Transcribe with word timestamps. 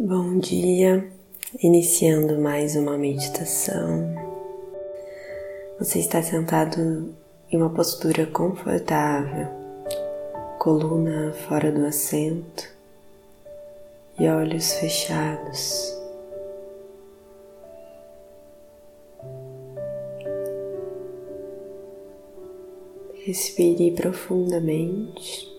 Bom 0.00 0.38
dia, 0.38 1.10
iniciando 1.60 2.38
mais 2.38 2.76
uma 2.76 2.96
meditação. 2.96 4.14
Você 5.76 5.98
está 5.98 6.22
sentado 6.22 7.12
em 7.50 7.56
uma 7.56 7.68
postura 7.68 8.24
confortável, 8.24 9.48
coluna 10.60 11.32
fora 11.48 11.72
do 11.72 11.84
assento 11.84 12.70
e 14.20 14.28
olhos 14.28 14.72
fechados. 14.74 15.92
Respire 23.24 23.90
profundamente. 23.96 25.57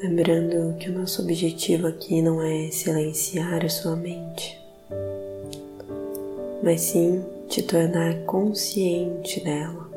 Lembrando 0.00 0.78
que 0.78 0.90
o 0.90 0.92
nosso 0.96 1.22
objetivo 1.22 1.88
aqui 1.88 2.22
não 2.22 2.40
é 2.40 2.70
silenciar 2.70 3.64
a 3.64 3.68
sua 3.68 3.96
mente, 3.96 4.56
mas 6.62 6.82
sim 6.82 7.24
te 7.48 7.64
tornar 7.64 8.14
consciente 8.24 9.42
dela. 9.42 9.90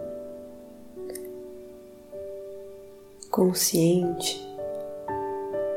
Consciente 3.29 4.43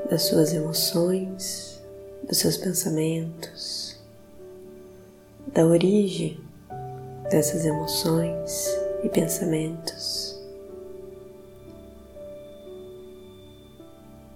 das 0.09 0.23
suas 0.23 0.55
emoções, 0.55 1.83
dos 2.27 2.39
seus 2.39 2.57
pensamentos, 2.57 3.99
da 5.49 5.67
origem 5.67 6.41
dessas 7.31 7.67
emoções 7.67 8.75
e 9.03 9.09
pensamentos. 9.11 10.34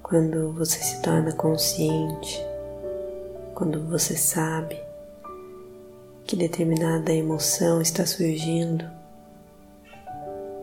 Quando 0.08 0.54
você 0.54 0.78
se 0.78 1.02
torna 1.02 1.32
consciente, 1.32 2.42
quando 3.54 3.86
você 3.90 4.16
sabe 4.16 4.80
que 6.24 6.34
determinada 6.34 7.12
emoção 7.12 7.82
está 7.82 8.06
surgindo, 8.06 8.86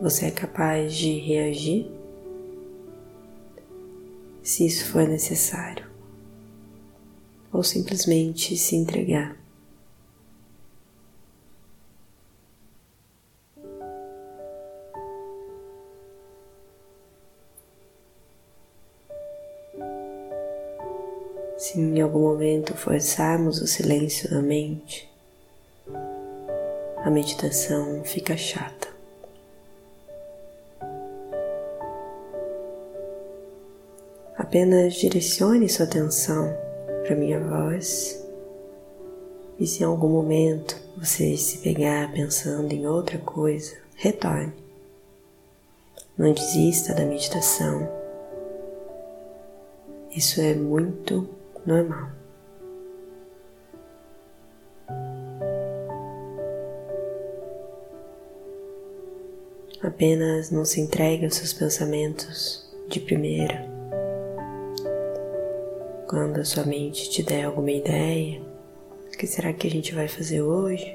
você 0.02 0.26
é 0.26 0.30
capaz 0.32 0.92
de 0.92 1.20
reagir 1.20 1.88
se 4.42 4.66
isso 4.66 4.84
for 4.86 5.06
necessário, 5.06 5.86
ou 7.52 7.62
simplesmente 7.62 8.56
se 8.56 8.74
entregar. 8.74 9.35
Se 21.66 21.80
em 21.80 22.00
algum 22.00 22.20
momento 22.20 22.76
forçarmos 22.76 23.60
o 23.60 23.66
silêncio 23.66 24.30
da 24.30 24.40
mente, 24.40 25.12
a 26.98 27.10
meditação 27.10 28.04
fica 28.04 28.36
chata. 28.36 28.86
Apenas 34.36 34.94
direcione 34.94 35.68
sua 35.68 35.86
atenção 35.86 36.56
para 37.04 37.16
minha 37.16 37.40
voz 37.40 38.24
e 39.58 39.66
se 39.66 39.82
em 39.82 39.86
algum 39.86 40.08
momento 40.08 40.80
você 40.96 41.36
se 41.36 41.58
pegar 41.58 42.12
pensando 42.12 42.72
em 42.72 42.86
outra 42.86 43.18
coisa, 43.18 43.76
retorne. 43.96 44.52
Não 46.16 46.32
desista 46.32 46.94
da 46.94 47.04
meditação. 47.04 47.88
Isso 50.12 50.40
é 50.40 50.54
muito 50.54 51.35
normal. 51.66 52.10
Apenas 59.82 60.50
não 60.50 60.64
se 60.64 60.80
entregue 60.80 61.24
aos 61.24 61.34
seus 61.34 61.52
pensamentos 61.52 62.66
de 62.88 63.00
primeira. 63.00 63.66
Quando 66.08 66.40
a 66.40 66.44
sua 66.44 66.64
mente 66.64 67.10
te 67.10 67.22
der 67.22 67.44
alguma 67.44 67.70
ideia, 67.70 68.40
o 69.06 69.10
que 69.18 69.26
será 69.26 69.52
que 69.52 69.66
a 69.66 69.70
gente 69.70 69.94
vai 69.94 70.08
fazer 70.08 70.40
hoje? 70.40 70.94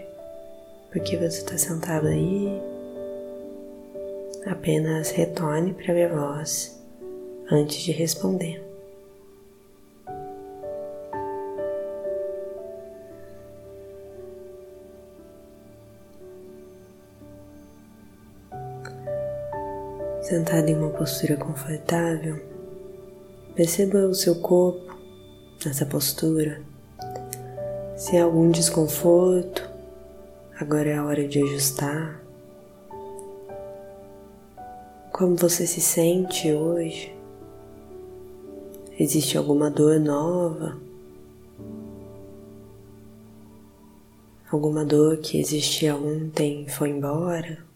Por 0.92 1.02
que 1.04 1.16
você 1.16 1.38
está 1.38 1.58
sentado 1.58 2.08
aí? 2.08 2.62
Apenas 4.46 5.12
retorne 5.12 5.74
para 5.74 5.94
minha 5.94 6.10
voz 6.10 6.82
antes 7.50 7.78
de 7.82 7.92
responder. 7.92 8.71
Sentado 20.32 20.70
em 20.70 20.78
uma 20.78 20.92
postura 20.92 21.36
confortável, 21.36 22.42
perceba 23.54 24.08
o 24.08 24.16
seu 24.16 24.36
corpo 24.36 24.96
nessa 25.66 25.86
postura. 25.86 26.62
Se 27.98 28.16
há 28.16 28.24
algum 28.24 28.50
desconforto, 28.50 29.70
agora 30.58 30.90
é 30.90 30.96
a 30.96 31.04
hora 31.04 31.28
de 31.28 31.44
ajustar. 31.44 32.24
Como 35.12 35.36
você 35.36 35.68
se 35.68 35.82
sente 35.82 36.50
hoje? 36.54 37.14
Existe 38.98 39.38
alguma 39.38 39.70
dor 39.70 40.00
nova? 40.00 40.78
Alguma 44.50 44.86
dor 44.86 45.18
que 45.18 45.42
existia 45.42 45.94
ontem 45.94 46.70
foi 46.70 46.92
embora? 46.92 47.71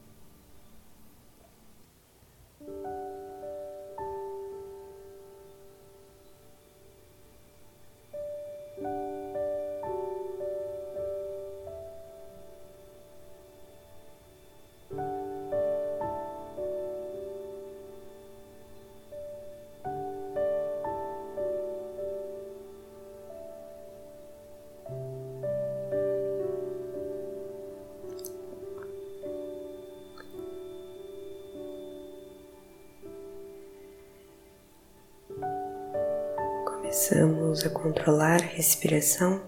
Começamos 36.95 37.65
a 37.65 37.69
controlar 37.69 38.41
a 38.41 38.55
respiração. 38.55 39.41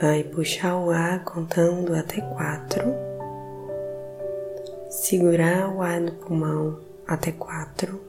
Vai 0.00 0.24
puxar 0.24 0.76
o 0.76 0.90
ar 0.90 1.22
contando 1.22 1.94
até 1.94 2.20
quatro. 2.20 2.92
Segurar 4.90 5.72
o 5.72 5.80
ar 5.80 6.00
no 6.00 6.10
pulmão 6.10 6.80
até 7.06 7.30
quatro. 7.30 8.00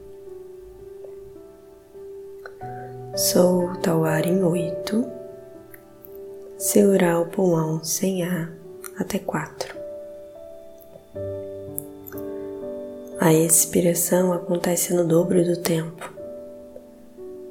Solta 3.16 3.96
o 3.96 4.06
ar 4.06 4.26
em 4.26 4.44
oito. 4.44 5.06
Segurar 6.58 7.20
o 7.20 7.28
pulmão 7.28 7.84
sem 7.84 8.24
ar 8.24 8.52
até 8.98 9.20
quatro. 9.20 9.78
A 13.20 13.32
expiração 13.32 14.34
acontece 14.34 14.96
no 14.96 15.08
dobro 15.08 15.46
do 15.46 15.58
tempo. 15.58 16.13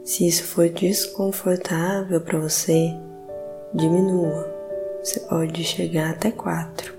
Se 0.04 0.26
isso 0.26 0.43
for 0.43 0.69
desconfortável 0.69 2.20
para 2.20 2.38
você, 2.38 2.93
diminua. 3.72 4.50
Você 5.00 5.20
pode 5.20 5.62
chegar 5.62 6.10
até 6.10 6.32
quatro. 6.32 6.94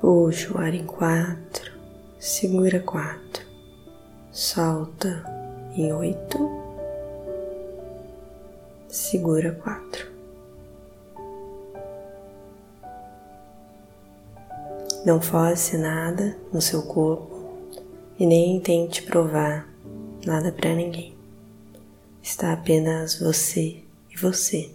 Puxa 0.00 0.52
o 0.52 0.58
ar 0.58 0.74
em 0.74 0.84
quatro, 0.84 1.72
segura 2.18 2.80
quatro, 2.80 3.46
solta 4.32 5.24
em 5.76 5.92
oito, 5.92 6.38
segura 8.88 9.52
quatro. 9.52 10.11
Não 15.04 15.20
force 15.20 15.76
nada 15.76 16.36
no 16.52 16.62
seu 16.62 16.82
corpo 16.82 17.58
e 18.18 18.24
nem 18.24 18.60
tente 18.60 19.02
provar 19.02 19.68
nada 20.24 20.52
para 20.52 20.74
ninguém. 20.74 21.16
Está 22.22 22.52
apenas 22.52 23.18
você 23.18 23.82
e 24.10 24.16
você. 24.16 24.70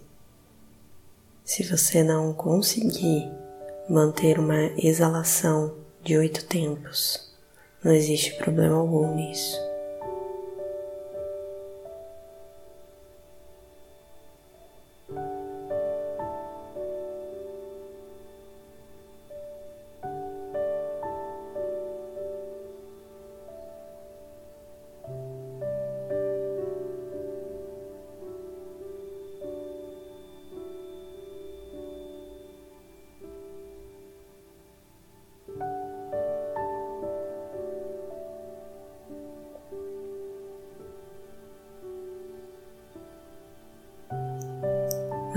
Se 1.42 1.62
você 1.62 2.02
não 2.02 2.34
conseguir 2.34 3.26
manter 3.88 4.38
uma 4.38 4.66
exalação 4.76 5.74
de 6.04 6.18
oito 6.18 6.44
tempos, 6.44 7.32
não 7.82 7.92
existe 7.92 8.34
problema 8.36 8.76
algum 8.76 9.14
nisso. 9.14 9.67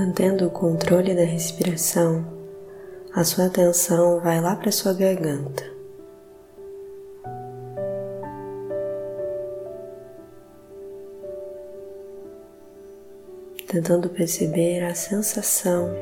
Mantendo 0.01 0.47
o 0.47 0.49
controle 0.49 1.13
da 1.13 1.23
respiração, 1.23 2.25
a 3.13 3.23
sua 3.23 3.45
atenção 3.45 4.19
vai 4.19 4.41
lá 4.41 4.55
para 4.55 4.71
sua 4.71 4.93
garganta. 4.93 5.63
Tentando 13.67 14.09
perceber 14.09 14.83
a 14.85 14.95
sensação 14.95 15.93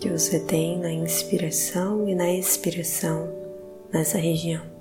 que 0.00 0.08
você 0.08 0.38
tem 0.38 0.78
na 0.78 0.92
inspiração 0.92 2.08
e 2.08 2.14
na 2.14 2.32
expiração 2.32 3.28
nessa 3.92 4.18
região. 4.18 4.75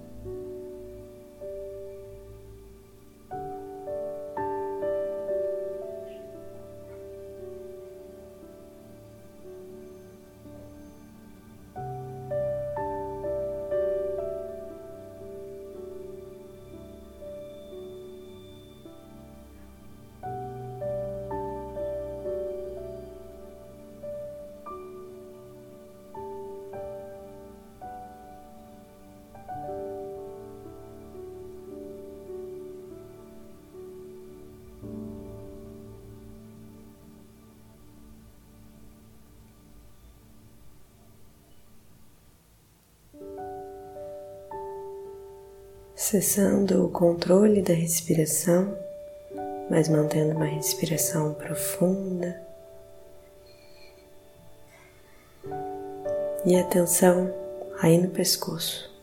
Cessando 45.96 46.86
o 46.86 46.90
controle 46.90 47.62
da 47.62 47.74
respiração, 47.74 48.78
mas 49.70 49.88
mantendo 49.88 50.36
uma 50.36 50.46
respiração 50.46 51.34
profunda. 51.34 52.42
E 56.46 56.56
atenção 56.58 57.34
aí 57.82 57.98
no 57.98 58.10
pescoço. 58.10 58.94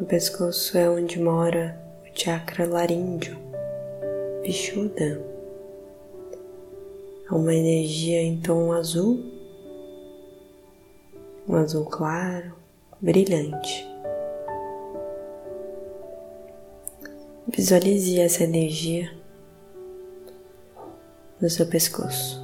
O 0.00 0.04
pescoço 0.04 0.76
é 0.76 0.88
onde 0.88 1.20
mora 1.20 1.78
o 2.02 2.18
chakra 2.18 2.66
laríngeo, 2.66 3.36
Vishuddha. 4.42 5.22
É 7.30 7.34
uma 7.34 7.54
energia 7.54 8.20
em 8.20 8.40
tom 8.40 8.72
azul, 8.72 9.22
um 11.46 11.54
azul 11.54 11.84
claro, 11.84 12.61
brilhante. 13.02 13.84
Visualize 17.48 18.20
essa 18.20 18.44
energia 18.44 19.12
no 21.40 21.50
seu 21.50 21.66
pescoço. 21.66 22.40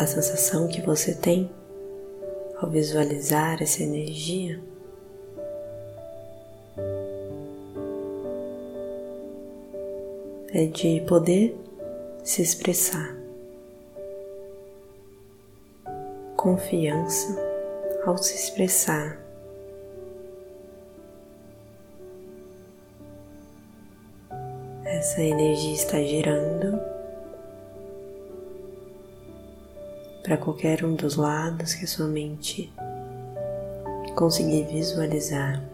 A 0.00 0.06
sensação 0.06 0.66
que 0.66 0.80
você 0.80 1.14
tem 1.14 1.50
ao 2.56 2.70
visualizar 2.70 3.62
essa 3.62 3.82
energia 3.82 4.71
é 10.52 10.66
de 10.66 11.00
poder 11.08 11.56
se 12.22 12.42
expressar. 12.42 13.16
Confiança 16.36 17.38
ao 18.04 18.18
se 18.18 18.34
expressar. 18.34 19.18
Essa 24.84 25.22
energia 25.22 25.72
está 25.72 25.98
girando 26.02 26.78
para 30.22 30.36
qualquer 30.36 30.84
um 30.84 30.94
dos 30.94 31.16
lados 31.16 31.74
que 31.74 31.84
a 31.84 31.88
sua 31.88 32.06
mente 32.06 32.70
conseguir 34.14 34.64
visualizar. 34.64 35.71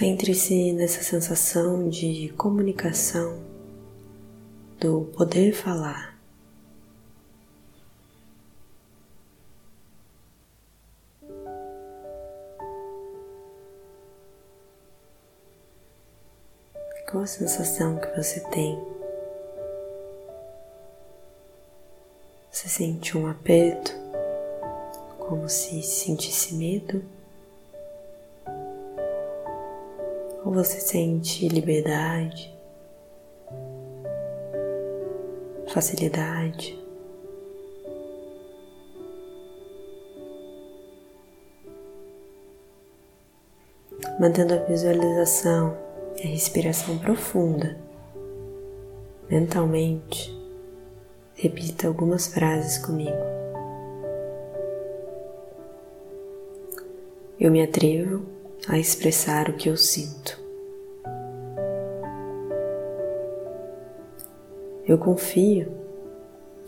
Concentre-se 0.00 0.72
nessa 0.72 1.02
sensação 1.02 1.90
de 1.90 2.30
comunicação, 2.30 3.38
do 4.78 5.02
poder 5.14 5.52
falar. 5.52 6.18
Qual 17.10 17.22
a 17.22 17.26
sensação 17.26 17.98
que 17.98 18.08
você 18.16 18.40
tem? 18.48 18.82
Você 22.50 22.70
sente 22.70 23.18
um 23.18 23.26
aperto, 23.26 23.92
como 25.18 25.46
se 25.46 25.82
sentisse 25.82 26.54
medo? 26.54 27.19
Ou 30.50 30.56
você 30.56 30.80
sente 30.80 31.46
liberdade, 31.46 32.52
facilidade? 35.72 36.76
Mantendo 44.18 44.54
a 44.54 44.56
visualização 44.56 45.78
e 46.16 46.26
a 46.26 46.30
respiração 46.30 46.98
profunda, 46.98 47.78
mentalmente, 49.30 50.36
repita 51.36 51.86
algumas 51.86 52.26
frases 52.26 52.76
comigo. 52.84 53.22
Eu 57.38 57.52
me 57.52 57.62
atrevo 57.62 58.26
a 58.68 58.76
expressar 58.80 59.48
o 59.48 59.54
que 59.54 59.68
eu 59.68 59.76
sinto. 59.76 60.39
Eu 64.90 64.98
confio 64.98 65.70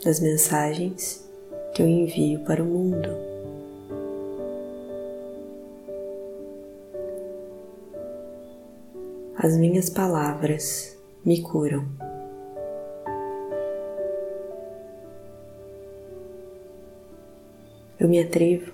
nas 0.05 0.21
mensagens 0.21 1.29
que 1.75 1.81
eu 1.81 1.87
envio 1.89 2.39
para 2.45 2.63
o 2.63 2.65
mundo. 2.65 3.09
As 9.35 9.57
minhas 9.57 9.89
palavras 9.89 10.97
me 11.25 11.41
curam. 11.41 11.85
Eu 17.99 18.07
me 18.07 18.21
atrevo 18.21 18.71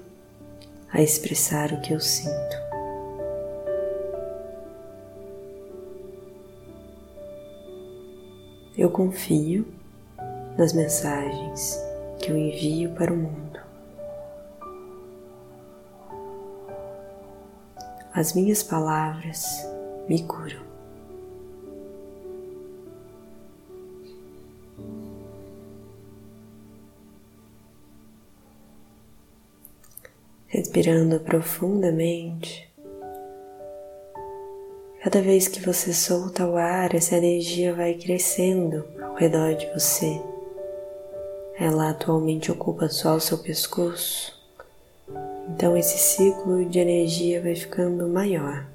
a 0.94 1.02
expressar 1.02 1.74
o 1.74 1.82
que 1.82 1.92
eu 1.92 2.00
sinto. 2.00 2.69
Eu 8.78 8.90
confio 8.90 9.66
nas 10.58 10.74
mensagens 10.74 11.78
que 12.20 12.32
eu 12.32 12.38
envio 12.38 12.92
para 12.92 13.12
o 13.12 13.18
mundo. 13.18 13.60
As 18.14 18.34
minhas 18.34 18.64
palavras 18.64 19.46
me 20.08 20.24
curam. 20.24 20.68
Respirando 30.48 31.20
profundamente. 31.20 32.69
Cada 35.02 35.22
vez 35.22 35.48
que 35.48 35.62
você 35.62 35.94
solta 35.94 36.46
o 36.46 36.58
ar, 36.58 36.94
essa 36.94 37.16
energia 37.16 37.74
vai 37.74 37.94
crescendo 37.94 38.86
ao 39.02 39.16
redor 39.16 39.56
de 39.56 39.66
você. 39.68 40.22
Ela 41.58 41.92
atualmente 41.92 42.52
ocupa 42.52 42.90
só 42.90 43.16
o 43.16 43.20
seu 43.20 43.38
pescoço, 43.38 44.38
então 45.48 45.78
esse 45.78 45.98
ciclo 45.98 46.66
de 46.66 46.80
energia 46.80 47.42
vai 47.42 47.56
ficando 47.56 48.10
maior. 48.10 48.68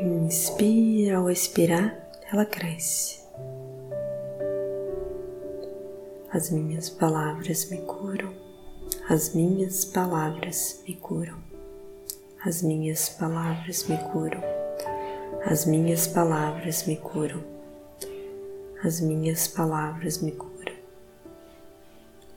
Inspira, 0.00 1.18
ao 1.18 1.30
expirar, 1.30 2.10
ela 2.32 2.44
cresce. 2.44 3.20
As 6.32 6.50
minhas 6.50 6.90
palavras 6.90 7.70
me 7.70 7.78
curam, 7.78 8.34
as 9.08 9.34
minhas 9.34 9.84
palavras 9.84 10.82
me 10.86 10.96
curam, 10.96 11.49
as 12.42 12.62
minhas 12.62 13.10
palavras 13.10 13.86
me 13.86 13.98
curam, 13.98 14.42
as 15.44 15.66
minhas 15.66 16.06
palavras 16.06 16.86
me 16.86 16.96
curam, 16.96 17.44
as 18.82 18.98
minhas 18.98 19.46
palavras 19.46 20.22
me 20.22 20.32
curam. 20.32 20.50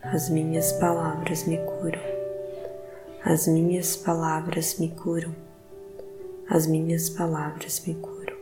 As 0.01 0.29
minhas 0.29 0.73
palavras 0.73 1.47
me 1.47 1.57
curam, 1.57 2.01
as 3.23 3.47
minhas 3.47 3.95
palavras 3.95 4.77
me 4.77 4.89
curam, 4.89 5.33
as 6.49 6.67
minhas 6.67 7.09
palavras 7.09 7.81
me 7.87 7.95
curam. 7.95 8.35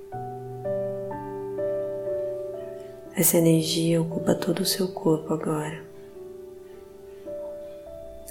Essa 3.16 3.38
energia 3.38 4.02
ocupa 4.02 4.34
todo 4.34 4.62
o 4.62 4.66
seu 4.66 4.88
corpo 4.88 5.32
agora. 5.36 5.84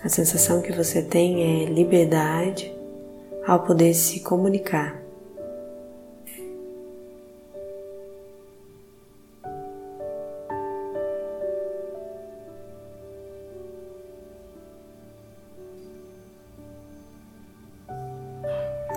A 0.03 0.09
sensação 0.09 0.61
que 0.61 0.73
você 0.73 1.01
tem 1.01 1.63
é 1.63 1.67
liberdade 1.67 2.80
ao 3.47 3.61
poder 3.61 3.95
se 3.95 4.21
comunicar. 4.21 5.01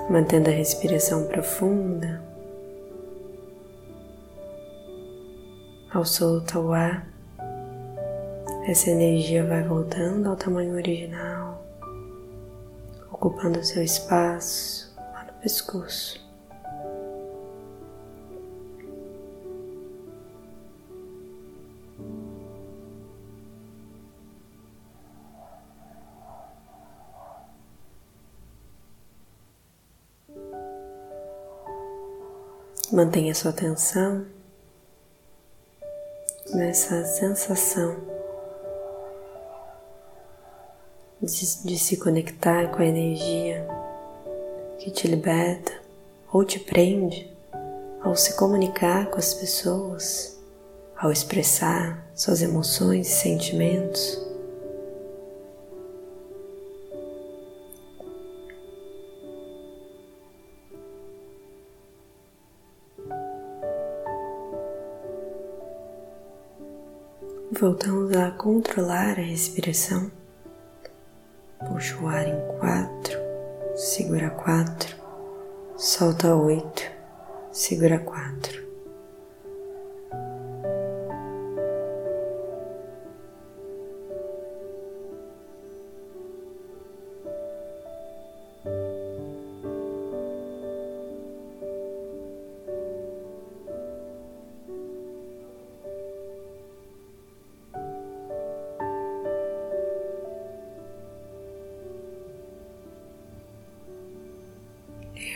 Mantendo 0.10 0.50
a 0.50 0.54
respiração 0.54 1.26
profunda. 1.26 2.22
Ao 5.92 6.06
soltar 6.06 6.62
o 6.62 6.72
ar, 6.72 7.08
essa 8.68 8.90
energia 8.90 9.44
vai 9.46 9.62
voltando 9.64 10.30
ao 10.30 10.36
tamanho 10.36 10.74
original, 10.74 11.43
ocupando 13.24 13.64
seu 13.64 13.82
espaço 13.82 14.94
lá 14.98 15.24
no 15.24 15.34
pescoço. 15.40 16.22
Mantenha 32.92 33.34
sua 33.34 33.52
atenção 33.52 34.26
nessa 36.54 37.06
sensação 37.06 38.13
de, 41.24 41.64
de, 41.66 41.80
se 41.80 41.98
conectar 41.98 42.70
com 42.72 42.82
a 42.82 42.86
energia 42.86 43.66
que 44.80 44.92
te 44.92 45.08
liberta 45.08 45.72
ou 46.32 46.44
te 46.44 46.60
prende 46.60 47.32
ao 48.02 48.16
se 48.16 48.36
comunicar 48.36 49.10
com 49.10 49.18
as 49.18 49.34
pessoas, 49.34 50.38
ao 50.98 51.12
expressar 51.12 52.06
suas 52.14 52.42
emoções 52.42 53.08
e 53.08 53.12
sentimentos. 53.12 54.22
Voltamos 67.52 68.14
a 68.18 68.32
controlar 68.32 69.12
a 69.12 69.22
respiração. 69.22 70.23
Puxa 71.74 71.98
o 72.04 72.08
ar 72.08 72.28
em 72.28 72.40
quatro, 72.60 73.20
segura 73.76 74.30
quatro, 74.30 74.96
solta 75.76 76.36
oito, 76.36 76.84
segura 77.52 77.98
quatro. 77.98 78.63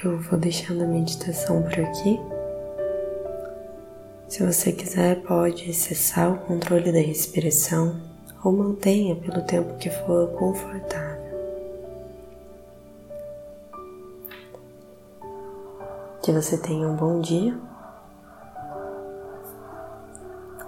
Eu 0.04 0.20
vou 0.20 0.38
deixando 0.38 0.84
a 0.84 0.88
meditação 0.88 1.64
por 1.64 1.80
aqui. 1.80 2.20
Se 4.28 4.46
você 4.46 4.72
quiser, 4.72 5.24
pode 5.24 5.74
cessar 5.74 6.32
o 6.32 6.38
controle 6.38 6.92
da 6.92 7.00
respiração 7.00 8.00
ou 8.44 8.52
mantenha 8.52 9.16
pelo 9.16 9.42
tempo 9.42 9.76
que 9.78 9.90
for 9.90 10.28
confortável. 10.38 11.18
Que 16.22 16.32
você 16.32 16.58
tenha 16.58 16.88
um 16.88 16.96
bom 16.96 17.20
dia. 17.20 17.58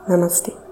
Namastê. 0.07 0.68